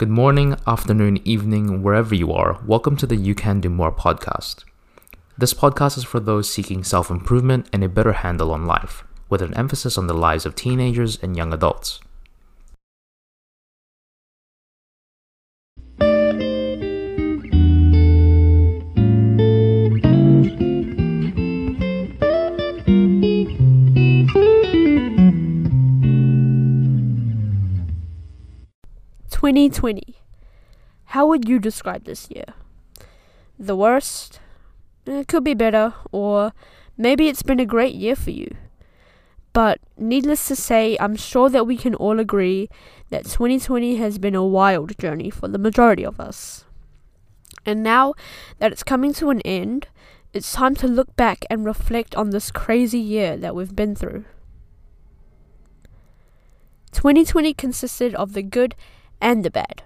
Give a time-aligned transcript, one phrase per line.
[0.00, 2.58] Good morning, afternoon, evening, wherever you are.
[2.64, 4.64] Welcome to the You Can Do More podcast.
[5.36, 9.42] This podcast is for those seeking self improvement and a better handle on life, with
[9.42, 12.00] an emphasis on the lives of teenagers and young adults.
[29.40, 30.16] Twenty twenty.
[31.16, 32.44] How would you describe this year?
[33.58, 34.38] The worst?
[35.06, 36.52] It could be better, or
[36.98, 38.54] maybe it's been a great year for you.
[39.54, 42.68] But needless to say, I'm sure that we can all agree
[43.08, 46.66] that 2020 has been a wild journey for the majority of us.
[47.64, 48.12] And now
[48.58, 49.88] that it's coming to an end,
[50.34, 54.26] it's time to look back and reflect on this crazy year that we've been through.
[56.92, 58.74] 2020 consisted of the good
[59.20, 59.82] and the bad,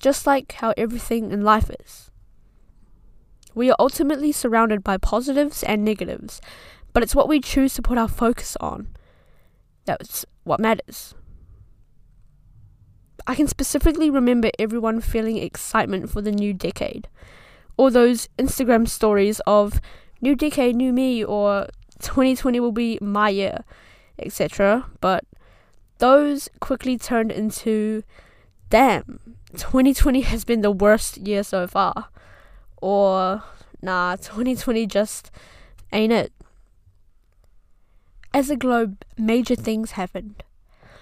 [0.00, 2.10] just like how everything in life is.
[3.54, 6.40] We are ultimately surrounded by positives and negatives,
[6.92, 8.88] but it's what we choose to put our focus on
[9.88, 11.14] that's what matters.
[13.26, 17.08] I can specifically remember everyone feeling excitement for the new decade.
[17.78, 19.80] or those Instagram stories of
[20.20, 21.68] new decade, new me, or
[22.00, 23.64] 2020 will be my year,
[24.18, 24.84] etc.
[25.00, 25.24] But
[25.98, 28.02] those quickly turned into
[28.70, 29.20] damn,
[29.56, 32.08] 2020 has been the worst year so far.
[32.80, 33.42] Or,
[33.82, 35.30] nah, 2020 just
[35.92, 36.32] ain't it.
[38.32, 40.42] As a globe, major things happened.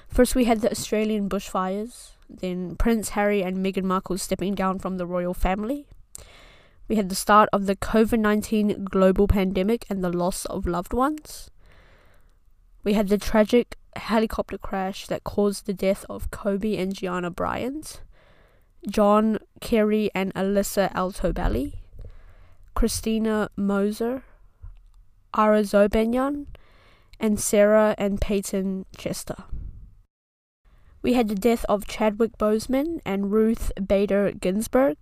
[0.08, 4.96] First, we had the Australian bushfires, then Prince Harry and Meghan Markle stepping down from
[4.96, 5.86] the royal family.
[6.88, 10.92] We had the start of the COVID 19 global pandemic and the loss of loved
[10.92, 11.50] ones.
[12.86, 18.00] We had the tragic helicopter crash that caused the death of Kobe and Gianna Bryant,
[18.88, 21.78] John Keri and Alyssa Altobelli,
[22.76, 24.22] Christina Mauser,
[25.36, 26.46] Ara Zobayan,
[27.18, 29.42] and Sarah and Payton Chester.
[31.02, 34.96] We had the death of Chadwick Boseman and Ruth Bader Ginsburg,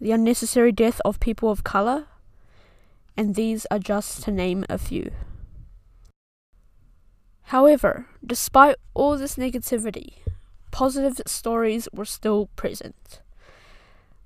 [0.00, 2.06] the unnecessary death of people of color,
[3.18, 5.10] and these are just to name a few.
[7.50, 10.14] However, despite all this negativity,
[10.72, 13.20] positive stories were still present.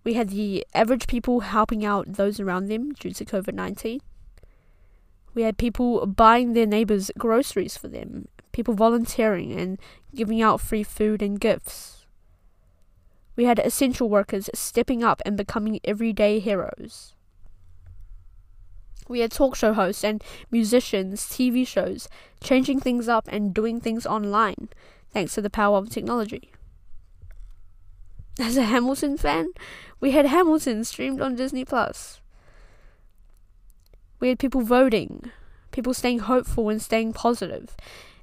[0.04, 4.00] We had the average people helping out those around them due to COVID 19.
[5.34, 9.78] We had people buying their neighbors groceries for them, people volunteering and
[10.14, 12.06] giving out free food and gifts.
[13.36, 17.14] We had essential workers stepping up and becoming everyday heroes.
[19.10, 20.22] We had talk show hosts and
[20.52, 22.08] musicians, TV shows,
[22.40, 24.68] changing things up and doing things online,
[25.12, 26.52] thanks to the power of technology.
[28.38, 29.48] As a Hamilton fan,
[29.98, 32.20] we had Hamilton streamed on Disney Plus.
[34.20, 35.32] We had people voting,
[35.72, 37.76] people staying hopeful and staying positive.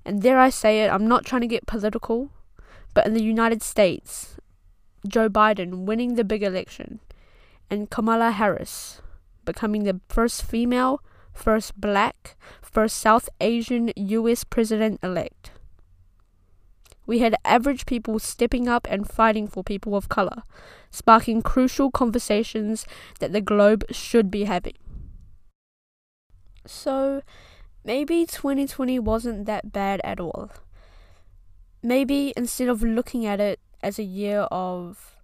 [0.05, 2.29] And there I say it, I'm not trying to get political,
[2.93, 4.37] but in the United States,
[5.05, 7.01] Joe Biden winning the big election
[7.69, 9.01] and Kamala Harris
[9.47, 11.01] becoming the first female,
[11.33, 15.51] first black, first South Asian US president elect.
[17.07, 20.43] We had average people stepping up and fighting for people of color,
[20.91, 22.85] sparking crucial conversations
[23.19, 24.75] that the globe should be having.
[26.65, 27.21] So,
[27.85, 30.51] maybe 2020 wasn't that bad at all.
[31.81, 35.15] Maybe instead of looking at it as a year of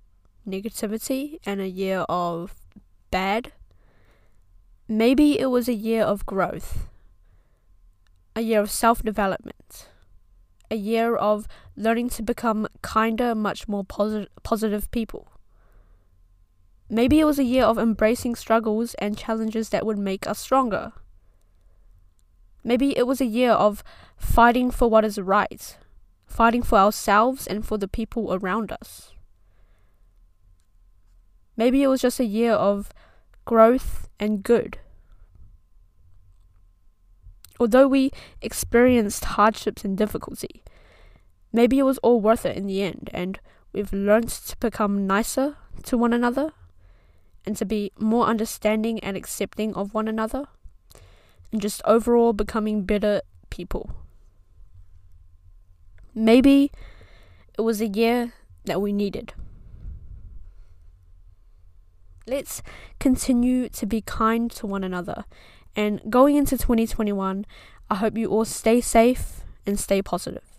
[0.48, 2.56] negativity and a year of
[3.12, 3.52] bad,
[4.94, 6.88] Maybe it was a year of growth,
[8.36, 9.90] a year of self development,
[10.70, 15.30] a year of learning to become kinder, much more posi- positive people.
[16.92, 20.94] Maybe it was a year of embracing struggles and challenges that would make us stronger.
[22.64, 23.84] Maybe it was a year of
[24.16, 25.76] fighting for what is right,
[26.28, 29.12] fighting for ourselves and for the people around us.
[31.58, 32.94] Maybe it was just a year of
[33.46, 34.80] growth, and good.
[37.64, 38.12] Although we
[38.42, 40.66] experienced hardships and difficulty,
[41.54, 43.40] maybe it was all worth it in the end, and
[43.72, 46.52] we've learned to become nicer to one another
[47.46, 50.44] and to be more understanding and accepting of one another,
[51.54, 53.92] and just overall becoming better people.
[56.14, 56.70] Maybe
[57.58, 58.34] it was a year
[58.66, 59.32] that we needed.
[62.28, 62.62] Let's
[63.00, 65.24] continue to be kind to one another.
[65.76, 67.46] And going into 2021,
[67.90, 70.53] I hope you all stay safe and stay positive.